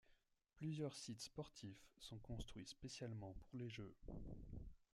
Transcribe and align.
Plusieurs 0.55 0.95
sites 0.95 1.21
sportifs 1.21 1.87
sont 1.99 2.17
construits 2.17 2.65
spécialement 2.65 3.33
pour 3.39 3.59
les 3.59 3.69
Jeux. 3.69 3.93